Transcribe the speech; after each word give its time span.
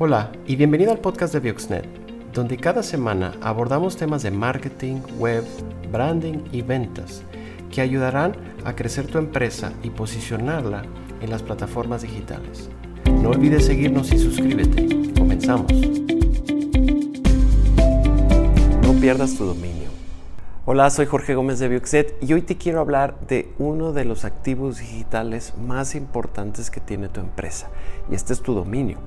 Hola 0.00 0.30
y 0.46 0.54
bienvenido 0.54 0.92
al 0.92 1.00
podcast 1.00 1.34
de 1.34 1.40
Bioxnet, 1.40 1.84
donde 2.32 2.56
cada 2.56 2.84
semana 2.84 3.34
abordamos 3.40 3.96
temas 3.96 4.22
de 4.22 4.30
marketing, 4.30 5.00
web, 5.18 5.42
branding 5.90 6.44
y 6.52 6.62
ventas 6.62 7.24
que 7.72 7.80
ayudarán 7.80 8.36
a 8.64 8.76
crecer 8.76 9.08
tu 9.08 9.18
empresa 9.18 9.72
y 9.82 9.90
posicionarla 9.90 10.84
en 11.20 11.30
las 11.30 11.42
plataformas 11.42 12.02
digitales. 12.02 12.70
No 13.06 13.30
olvides 13.30 13.66
seguirnos 13.66 14.12
y 14.12 14.20
suscríbete. 14.20 14.86
Comenzamos. 15.18 15.72
No 18.82 18.92
pierdas 19.00 19.34
tu 19.34 19.46
dominio. 19.46 19.88
Hola, 20.64 20.90
soy 20.90 21.06
Jorge 21.06 21.34
Gómez 21.34 21.58
de 21.58 21.66
Bioxnet 21.66 22.14
y 22.22 22.34
hoy 22.34 22.42
te 22.42 22.56
quiero 22.56 22.78
hablar 22.78 23.18
de 23.26 23.52
uno 23.58 23.92
de 23.92 24.04
los 24.04 24.24
activos 24.24 24.78
digitales 24.78 25.54
más 25.58 25.96
importantes 25.96 26.70
que 26.70 26.78
tiene 26.78 27.08
tu 27.08 27.18
empresa 27.18 27.68
y 28.08 28.14
este 28.14 28.32
es 28.32 28.42
tu 28.42 28.54
dominio. 28.54 28.98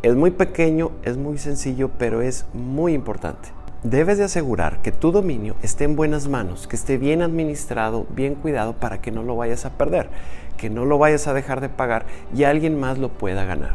Es 0.00 0.14
muy 0.14 0.30
pequeño, 0.30 0.92
es 1.02 1.16
muy 1.16 1.38
sencillo, 1.38 1.90
pero 1.98 2.22
es 2.22 2.46
muy 2.54 2.94
importante. 2.94 3.48
Debes 3.82 4.16
de 4.16 4.24
asegurar 4.24 4.80
que 4.80 4.92
tu 4.92 5.10
dominio 5.10 5.56
esté 5.60 5.82
en 5.82 5.96
buenas 5.96 6.28
manos, 6.28 6.68
que 6.68 6.76
esté 6.76 6.98
bien 6.98 7.20
administrado, 7.20 8.06
bien 8.10 8.36
cuidado 8.36 8.74
para 8.74 9.00
que 9.00 9.10
no 9.10 9.24
lo 9.24 9.34
vayas 9.34 9.66
a 9.66 9.70
perder, 9.70 10.08
que 10.56 10.70
no 10.70 10.84
lo 10.84 10.98
vayas 10.98 11.26
a 11.26 11.34
dejar 11.34 11.60
de 11.60 11.68
pagar 11.68 12.06
y 12.32 12.44
alguien 12.44 12.78
más 12.78 12.98
lo 12.98 13.08
pueda 13.08 13.44
ganar. 13.44 13.74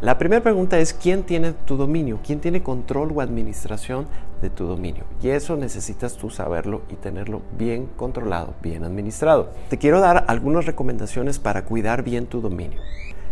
La 0.00 0.16
primera 0.16 0.42
pregunta 0.42 0.78
es 0.78 0.94
quién 0.94 1.22
tiene 1.22 1.52
tu 1.52 1.76
dominio, 1.76 2.20
quién 2.26 2.40
tiene 2.40 2.62
control 2.62 3.12
o 3.14 3.20
administración 3.20 4.06
de 4.40 4.48
tu 4.48 4.64
dominio. 4.64 5.04
Y 5.22 5.28
eso 5.28 5.56
necesitas 5.56 6.16
tú 6.16 6.30
saberlo 6.30 6.80
y 6.90 6.94
tenerlo 6.94 7.42
bien 7.58 7.88
controlado, 7.98 8.54
bien 8.62 8.84
administrado. 8.84 9.50
Te 9.68 9.76
quiero 9.76 10.00
dar 10.00 10.24
algunas 10.28 10.64
recomendaciones 10.64 11.38
para 11.38 11.66
cuidar 11.66 12.02
bien 12.02 12.24
tu 12.24 12.40
dominio. 12.40 12.80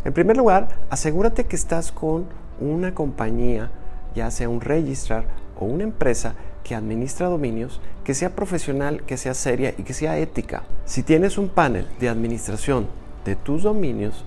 En 0.03 0.15
primer 0.15 0.37
lugar, 0.37 0.69
asegúrate 0.89 1.45
que 1.45 1.57
estás 1.57 1.93
con 1.93 2.25
una 2.59 2.95
compañía, 2.95 3.71
ya 4.15 4.31
sea 4.31 4.49
un 4.49 4.63
registrar 4.63 5.25
o 5.59 5.67
una 5.67 5.85
empresa 5.85 6.35
que 6.65 6.75
administra 6.75 7.29
dominios, 7.29 7.83
que 8.03 8.15
sea 8.15 8.31
profesional, 8.31 9.03
que 9.03 9.19
sea 9.19 9.35
seria 9.35 9.75
y 9.77 9.83
que 9.83 9.93
sea 9.93 10.17
ética. 10.17 10.63
Si 10.87 11.03
tienes 11.03 11.37
un 11.37 11.49
panel 11.51 11.87
de 12.01 12.09
administración 12.09 12.87
de 13.27 13.37
tus 13.37 13.65
dominios, 13.65 14.25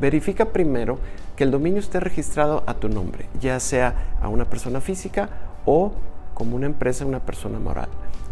verifica 0.00 0.46
primero 0.46 1.00
que 1.34 1.42
el 1.42 1.50
dominio 1.50 1.80
esté 1.80 1.98
registrado 1.98 2.62
a 2.66 2.74
tu 2.74 2.88
nombre, 2.88 3.26
ya 3.40 3.58
sea 3.58 3.94
a 4.22 4.28
una 4.28 4.44
persona 4.44 4.80
física 4.80 5.30
o 5.64 5.92
como 6.34 6.54
una 6.54 6.66
empresa, 6.66 7.04
una 7.04 7.20
persona 7.20 7.58
moral. 7.58 7.88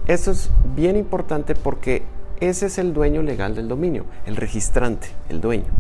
Eso 0.07 0.31
es 0.31 0.51
bien 0.77 0.97
importante 0.97 1.57
porque 1.57 2.05
ese 2.39 2.67
es 2.67 2.79
el 2.79 2.95
dueño 2.95 3.23
legal 3.23 3.57
del 3.57 3.67
dominio, 3.67 4.05
el 4.25 4.37
registrante, 4.37 5.09
el 5.29 5.41
dueño. 5.41 5.73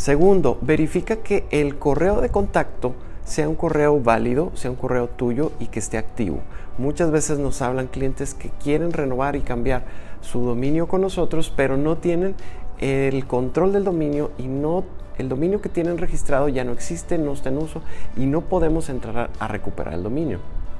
Segundo, 0.00 0.56
verifica 0.62 1.16
que 1.16 1.44
el 1.50 1.76
correo 1.76 2.22
de 2.22 2.30
contacto 2.30 2.94
sea 3.26 3.50
un 3.50 3.54
correo 3.54 4.00
válido, 4.00 4.50
sea 4.54 4.70
un 4.70 4.78
correo 4.78 5.08
tuyo 5.08 5.52
y 5.60 5.66
que 5.66 5.78
esté 5.78 5.98
activo. 5.98 6.40
Muchas 6.78 7.10
veces 7.10 7.38
nos 7.38 7.60
hablan 7.60 7.86
clientes 7.86 8.32
que 8.32 8.48
quieren 8.48 8.94
renovar 8.94 9.36
y 9.36 9.42
cambiar 9.42 9.84
su 10.22 10.40
dominio 10.40 10.88
con 10.88 11.02
nosotros, 11.02 11.52
pero 11.54 11.76
no 11.76 11.98
tienen 11.98 12.34
el 12.78 13.26
control 13.26 13.74
del 13.74 13.84
dominio 13.84 14.30
y 14.38 14.44
no 14.44 14.84
el 15.18 15.28
dominio 15.28 15.60
que 15.60 15.68
tienen 15.68 15.98
registrado 15.98 16.48
ya 16.48 16.64
no 16.64 16.72
existe, 16.72 17.18
no 17.18 17.34
está 17.34 17.50
en 17.50 17.58
uso 17.58 17.82
y 18.16 18.24
no 18.24 18.40
podemos 18.40 18.88
entrar 18.88 19.28
a 19.38 19.48
recuperar 19.48 19.92
el 19.92 20.02
dominio. 20.02 20.38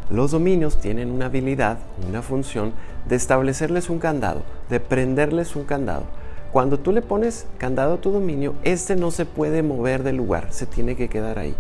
Los 0.09 0.31
dominios 0.31 0.81
tienen 0.81 1.11
una 1.11 1.27
habilidad, 1.27 1.77
una 2.09 2.23
función 2.23 2.73
de 3.07 3.17
establecerles 3.17 3.91
un 3.91 3.99
candado, 3.99 4.45
de 4.71 4.81
prenderles 4.81 5.57
un 5.57 5.65
candado. 5.65 6.05
Cuando 6.53 6.81
tú 6.81 6.91
le 6.91 7.01
pones 7.01 7.47
candado 7.59 7.95
a 7.95 8.01
tu 8.01 8.11
dominio, 8.11 8.55
este 8.65 8.97
no 8.97 9.13
se 9.13 9.25
puede 9.25 9.63
mover 9.63 10.03
del 10.03 10.17
lugar, 10.17 10.49
se 10.51 10.67
tiene 10.67 10.97
que 10.97 11.09
quedar 11.09 11.39
ahí. 11.39 11.55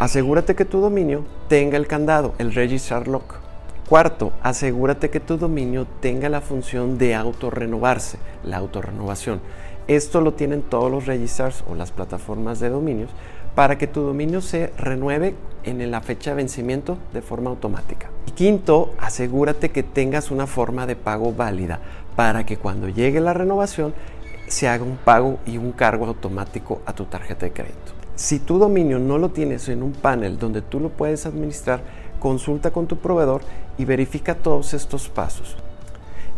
Asegúrate 0.00 0.56
que 0.56 0.64
tu 0.64 0.80
dominio 0.80 1.24
tenga 1.46 1.76
el 1.76 1.86
candado, 1.86 2.34
el 2.38 2.52
registrar 2.52 3.06
lock. 3.06 3.36
Cuarto, 3.88 4.32
asegúrate 4.42 5.10
que 5.10 5.20
tu 5.20 5.38
dominio 5.38 5.86
tenga 6.00 6.28
la 6.28 6.40
función 6.40 6.98
de 6.98 7.14
autorrenovarse, 7.14 8.18
la 8.42 8.56
autorrenovación. 8.56 9.40
Esto 9.86 10.20
lo 10.20 10.32
tienen 10.34 10.62
todos 10.62 10.90
los 10.90 11.06
registrars 11.06 11.62
o 11.70 11.76
las 11.76 11.92
plataformas 11.92 12.58
de 12.58 12.70
dominios 12.70 13.10
para 13.54 13.78
que 13.78 13.86
tu 13.86 14.00
dominio 14.00 14.40
se 14.40 14.72
renueve 14.76 15.36
en 15.62 15.88
la 15.88 16.00
fecha 16.00 16.30
de 16.30 16.36
vencimiento 16.36 16.98
de 17.12 17.22
forma 17.22 17.50
automática. 17.50 18.10
Y 18.26 18.32
quinto, 18.32 18.92
asegúrate 18.98 19.70
que 19.70 19.84
tengas 19.84 20.32
una 20.32 20.48
forma 20.48 20.86
de 20.86 20.96
pago 20.96 21.32
válida 21.32 21.78
para 22.16 22.44
que 22.44 22.56
cuando 22.56 22.88
llegue 22.88 23.20
la 23.20 23.34
renovación 23.34 23.94
se 24.52 24.68
haga 24.68 24.84
un 24.84 24.98
pago 24.98 25.38
y 25.46 25.56
un 25.56 25.72
cargo 25.72 26.04
automático 26.04 26.82
a 26.84 26.92
tu 26.92 27.06
tarjeta 27.06 27.46
de 27.46 27.52
crédito. 27.52 27.92
Si 28.14 28.38
tu 28.38 28.58
dominio 28.58 28.98
no 28.98 29.16
lo 29.16 29.30
tienes 29.30 29.66
en 29.70 29.82
un 29.82 29.92
panel 29.92 30.38
donde 30.38 30.60
tú 30.60 30.78
lo 30.78 30.90
puedes 30.90 31.24
administrar, 31.24 31.80
consulta 32.20 32.70
con 32.70 32.86
tu 32.86 32.98
proveedor 32.98 33.40
y 33.78 33.86
verifica 33.86 34.34
todos 34.34 34.74
estos 34.74 35.08
pasos. 35.08 35.56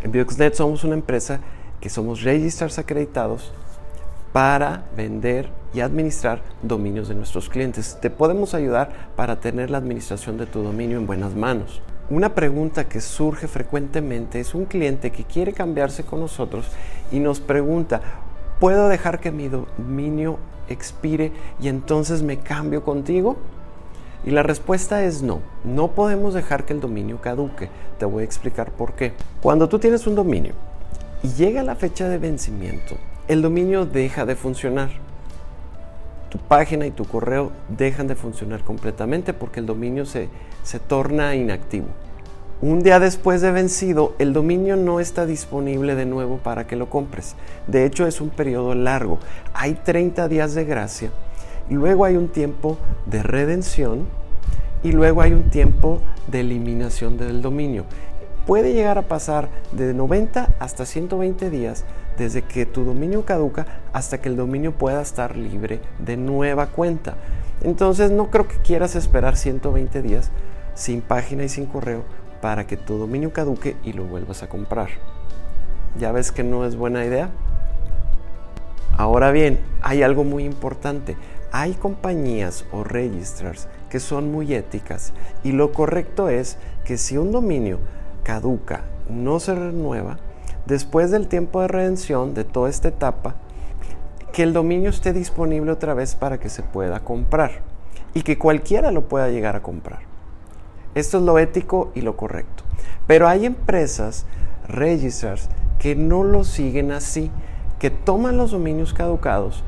En 0.05 0.13
Bioxnet 0.13 0.55
somos 0.55 0.85
una 0.85 0.95
empresa 0.95 1.41
que 1.81 1.91
somos 1.91 2.23
registrars 2.23 2.79
acreditados 2.79 3.51
para 4.33 4.85
vender 4.97 5.49
y 5.75 5.81
administrar 5.81 6.41
dominios 6.63 7.09
de 7.09 7.17
nuestros 7.17 7.49
clientes. 7.49 7.99
Te 8.01 8.11
podemos 8.11 8.55
ayudar 8.55 9.11
para 9.17 9.41
tener 9.41 9.71
la 9.71 9.79
administración 9.79 10.39
de 10.39 10.47
tu 10.47 10.63
dominio 10.63 10.99
en 10.99 11.09
buenas 11.09 11.35
manos. 11.35 11.83
Una 12.11 12.35
pregunta 12.35 12.87
que 12.87 13.01
surge 13.01 13.49
frecuentemente 13.49 14.39
es 14.39 14.55
un 14.55 14.67
cliente 14.67 15.11
que 15.11 15.25
quiere 15.25 15.55
cambiarse 15.55 16.05
con 16.05 16.21
nosotros 16.21 16.67
y 17.11 17.19
nos 17.19 17.41
pregunta, 17.41 18.03
¿puedo 18.61 18.91
dejar 18.91 19.21
que 19.21 19.33
mi 19.33 19.49
dominio 19.49 20.39
expire 20.69 21.33
y 21.59 21.69
entonces 21.69 22.23
me 22.23 22.41
cambio 22.41 22.85
contigo? 22.85 23.39
Y 24.27 24.33
la 24.33 24.43
respuesta 24.43 25.03
es 25.03 25.23
no, 25.23 25.41
no 25.65 25.93
podemos 25.93 26.35
dejar 26.35 26.67
que 26.67 26.75
el 26.75 26.81
dominio 26.81 27.23
caduque. 27.23 27.71
Te 27.99 28.05
voy 28.05 28.21
a 28.21 28.27
explicar 28.27 28.71
por 28.71 28.93
qué. 28.93 29.15
Cuando 29.41 29.71
tú 29.71 29.79
tienes 29.79 30.07
un 30.07 30.15
dominio 30.15 30.53
y 31.23 31.29
llega 31.29 31.63
la 31.63 31.75
fecha 31.75 32.07
de 32.11 32.19
vencimiento, 32.19 32.97
el 33.29 33.41
dominio 33.41 33.87
deja 33.87 34.27
de 34.27 34.37
funcionar. 34.37 34.91
Tu 36.35 36.39
página 36.41 36.85
y 36.85 36.91
tu 36.91 37.05
correo 37.05 37.53
dejan 37.69 38.09
de 38.09 38.17
funcionar 38.17 38.65
completamente 38.65 39.33
porque 39.33 39.61
el 39.61 39.67
dominio 39.67 40.05
se, 40.05 40.29
se 40.65 40.81
torna 40.81 41.37
inactivo. 41.37 41.87
Un 42.61 42.83
día 42.83 42.99
después 42.99 43.41
de 43.41 43.53
vencido, 43.53 44.17
el 44.19 44.33
dominio 44.33 44.75
no 44.75 44.99
está 44.99 45.27
disponible 45.27 45.95
de 45.95 46.07
nuevo 46.07 46.39
para 46.39 46.67
que 46.67 46.75
lo 46.75 46.91
compres. 46.91 47.37
De 47.69 47.87
hecho, 47.87 48.09
es 48.09 48.21
un 48.21 48.31
periodo 48.31 48.75
largo. 48.75 49.21
Hay 49.53 49.75
30 49.75 50.27
días 50.27 50.55
de 50.55 50.65
gracia, 50.65 51.11
y 51.69 51.75
luego 51.75 52.05
hay 52.05 52.17
un 52.17 52.29
tiempo 52.29 52.79
de 53.07 53.23
redención 53.23 54.07
y 54.83 54.93
luego 54.93 55.23
hay 55.23 55.33
un 55.33 55.45
tiempo 55.45 56.01
de 56.27 56.41
eliminación 56.41 57.17
del 57.17 57.41
dominio. 57.41 57.85
Puede 58.47 58.75
llegar 58.75 58.99
a 58.99 59.09
pasar 59.09 59.49
de 59.73 59.95
90 59.95 60.51
hasta 60.59 60.85
120 60.85 61.49
días 61.49 61.85
desde 62.19 62.43
que 62.43 62.67
tu 62.67 62.85
dominio 62.85 63.25
caduca 63.25 63.67
hasta 63.95 64.21
que 64.21 64.29
el 64.29 64.37
dominio 64.37 64.73
pueda 64.73 65.01
estar 65.01 65.37
libre 65.37 65.81
de 65.99 66.19
nueva 66.19 66.67
cuenta. 66.67 67.15
Entonces 67.63 68.11
no 68.11 68.31
creo 68.31 68.47
que 68.47 68.57
quieras 68.57 68.97
esperar 68.97 69.37
120 69.37 70.03
días 70.03 70.31
sin 70.75 71.01
página 71.01 71.45
y 71.45 71.49
sin 71.49 71.65
correo 71.65 72.05
para 72.43 72.67
que 72.67 72.77
tu 72.77 72.99
dominio 72.99 73.33
caduque 73.33 73.77
y 73.83 73.95
lo 73.95 74.05
vuelvas 74.05 74.43
a 74.43 74.49
comprar. 74.49 74.89
¿Ya 75.99 76.13
ves 76.13 76.31
que 76.31 76.45
no 76.45 76.67
es 76.67 76.77
buena 76.77 77.05
idea? 77.07 77.31
Ahora 78.99 79.31
bien, 79.31 79.59
hay 79.81 80.03
algo 80.03 80.23
muy 80.23 80.45
importante. 80.45 81.17
Hay 81.51 81.73
compañías 81.73 82.67
o 82.73 82.85
registrars 82.85 83.69
que 83.89 84.01
son 84.01 84.31
muy 84.31 84.53
éticas 84.53 85.15
y 85.43 85.53
lo 85.53 85.73
correcto 85.73 86.29
es 86.29 86.59
que 86.85 86.99
si 86.99 87.17
un 87.17 87.33
dominio 87.33 87.79
caduca, 88.25 88.83
no 89.09 89.39
se 89.39 89.55
renueva, 89.55 90.19
después 90.67 91.13
del 91.13 91.29
tiempo 91.29 91.61
de 91.61 91.69
redención 91.69 92.35
de 92.35 92.43
toda 92.43 92.69
esta 92.69 92.89
etapa, 92.89 93.37
que 94.33 94.43
el 94.43 94.53
dominio 94.53 94.91
esté 94.91 95.13
disponible 95.13 95.71
otra 95.71 95.95
vez 95.95 96.17
para 96.17 96.41
que 96.41 96.49
se 96.49 96.65
pueda 96.65 97.01
comprar 97.01 97.61
y 98.15 98.23
que 98.23 98.37
cualquiera 98.37 98.91
lo 98.91 99.03
pueda 99.03 99.29
llegar 99.29 99.55
a 99.55 99.63
comprar. 99.63 100.01
Esto 100.97 101.19
es 101.19 101.25
lo 101.25 101.39
ético 101.39 101.93
y 101.95 102.01
lo 102.01 102.17
correcto. 102.17 102.65
Pero 103.07 103.29
hay 103.29 103.47
empresas, 103.47 104.27
registrars, 104.67 105.49
que 105.79 105.95
no 105.95 106.25
lo 106.25 106.45
siguen 106.45 106.91
así, 106.91 107.31
que 107.79 107.91
toman 107.91 108.37
los 108.37 108.53
dominios 108.53 108.95
caducados 108.95 109.63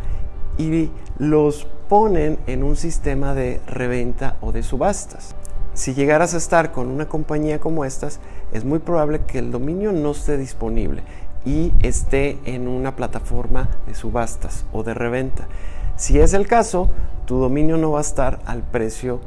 y 0.59 0.91
los 1.19 1.67
ponen 1.88 2.38
en 2.47 2.62
un 2.62 2.76
sistema 2.76 3.35
de 3.35 3.61
reventa 3.67 4.37
o 4.41 4.52
de 4.52 4.62
subastas. 4.62 5.35
Si 5.76 5.93
llegaras 5.93 6.32
a 6.32 6.38
estar 6.38 6.73
con 6.73 6.88
una 6.88 7.06
compañía 7.06 7.61
como 7.61 7.84
estas, 7.84 8.19
es 8.50 8.64
muy 8.64 8.78
probable 8.78 9.20
que 9.26 9.38
el 9.38 9.52
dominio 9.52 9.93
no 9.93 10.12
esté 10.12 10.38
disponible 10.38 11.02
y 11.44 11.70
esté 11.81 12.38
en 12.46 12.67
una 12.67 12.96
plataforma 12.96 13.69
de 13.87 13.94
subastas 13.94 14.64
o 14.73 14.82
de 14.84 14.94
reventa. 14.94 15.49
Si 15.96 16.19
es 16.19 16.32
el 16.32 16.46
caso, 16.46 16.88
tu 17.26 17.37
dominio 17.37 17.76
no 17.76 17.90
va 17.90 17.99
a 17.99 18.00
estar 18.00 18.40
al 18.46 18.62
precio 18.62 19.20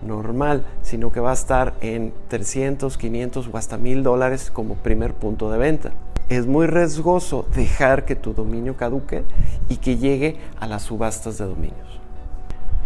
normal, 0.00 0.64
sino 0.80 1.10
que 1.10 1.18
va 1.18 1.30
a 1.30 1.34
estar 1.34 1.74
en 1.80 2.14
300, 2.28 2.96
500 2.96 3.50
o 3.52 3.56
hasta 3.56 3.76
1000 3.76 4.04
dólares 4.04 4.52
como 4.52 4.76
primer 4.76 5.12
punto 5.12 5.50
de 5.50 5.58
venta. 5.58 5.90
Es 6.28 6.46
muy 6.46 6.68
riesgoso 6.68 7.46
dejar 7.52 8.04
que 8.04 8.14
tu 8.14 8.32
dominio 8.32 8.76
caduque 8.76 9.24
y 9.68 9.78
que 9.78 9.96
llegue 9.96 10.36
a 10.60 10.68
las 10.68 10.82
subastas 10.82 11.38
de 11.38 11.46
dominios. 11.46 12.05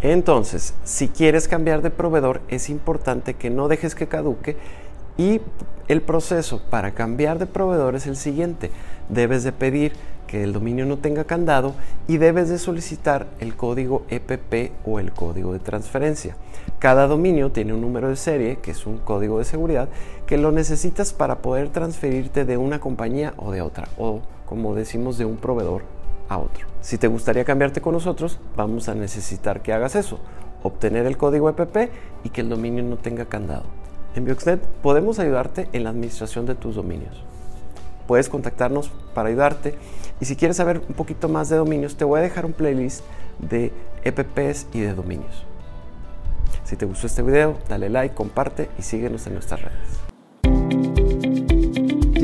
Entonces, 0.03 0.75
si 0.85 1.09
quieres 1.09 1.47
cambiar 1.47 1.83
de 1.83 1.91
proveedor, 1.91 2.41
es 2.49 2.71
importante 2.71 3.35
que 3.35 3.51
no 3.51 3.69
dejes 3.69 3.95
que 3.95 4.09
caduque 4.09 4.57
y 5.19 5.43
el 5.89 6.01
proceso 6.01 6.63
para 6.71 6.93
cambiar 6.93 7.39
de 7.39 7.47
proveedor 7.47 7.97
es 7.97 8.07
el 8.07 8.17
siguiente. 8.17 8.71
Debes 9.11 9.45
de 9.45 9.53
pedir 9.53 9.93
que 10.27 10.43
el 10.43 10.55
dominio 10.55 10.87
no 10.87 10.97
tenga 10.97 11.25
candado 11.25 11.75
y 12.09 12.17
debes 12.17 12.49
de 12.49 12.59
solicitar 12.59 13.27
el 13.41 13.57
código 13.57 14.05
EPP 14.09 14.73
o 14.87 15.01
el 15.01 15.13
código 15.13 15.53
de 15.53 15.59
transferencia. 15.59 16.37
Cada 16.79 17.07
dominio 17.07 17.51
tiene 17.51 17.75
un 17.75 17.83
número 17.83 18.09
de 18.09 18.17
serie, 18.17 18.59
que 18.63 18.71
es 18.71 18.87
un 18.87 18.99
código 18.99 19.39
de 19.39 19.45
seguridad, 19.45 19.91
que 20.27 20.39
lo 20.39 20.51
necesitas 20.51 21.13
para 21.13 21.43
poder 21.43 21.69
transferirte 21.69 22.47
de 22.47 22.57
una 22.57 22.81
compañía 22.81 23.35
o 23.37 23.53
de 23.53 23.61
otra, 23.61 23.89
o 23.99 24.21
como 24.47 24.75
decimos, 24.75 25.19
de 25.19 25.27
un 25.27 25.37
proveedor 25.37 25.83
otro. 26.39 26.67
Si 26.81 26.99
te 26.99 27.09
gustaría 27.09 27.45
cambiarte 27.45 27.81
con 27.81 27.95
nosotros, 27.95 28.39
vamos 28.57 28.89
a 28.89 28.95
necesitar 28.95 29.63
que 29.63 29.73
hagas 29.73 29.95
eso, 29.97 30.19
obtener 30.63 31.07
el 31.07 31.17
código 31.17 31.49
EPP 31.49 31.91
y 32.25 32.31
que 32.31 32.41
el 32.41 32.49
dominio 32.49 32.83
no 32.83 32.97
tenga 32.97 33.27
candado. 33.27 33.65
En 34.15 34.25
Bioxnet 34.25 34.65
podemos 34.83 35.19
ayudarte 35.19 35.69
en 35.73 35.85
la 35.85 35.91
administración 35.91 36.47
de 36.47 36.55
tus 36.55 36.75
dominios. 36.75 37.23
Puedes 38.07 38.29
contactarnos 38.29 38.91
para 39.15 39.29
ayudarte 39.29 39.77
y 40.21 40.25
si 40.25 40.37
quieres 40.37 40.57
saber 40.57 40.83
un 40.89 40.95
poquito 40.95 41.29
más 41.29 41.49
de 41.49 41.57
dominios, 41.57 41.97
te 41.97 42.05
voy 42.05 42.19
a 42.19 42.23
dejar 42.23 42.45
un 42.45 42.53
playlist 42.53 43.05
de 43.39 43.73
EPPs 44.03 44.67
y 44.73 44.81
de 44.81 44.95
dominios. 44.95 45.45
Si 46.65 46.77
te 46.77 46.87
gustó 46.87 47.07
este 47.07 47.23
video, 47.23 47.57
dale 47.69 47.89
like, 47.89 48.15
comparte 48.15 48.69
y 48.79 48.83
síguenos 48.83 49.27
en 49.27 49.35
nuestras 49.35 49.63
redes. 49.63 50.10